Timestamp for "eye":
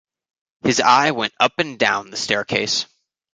0.79-1.11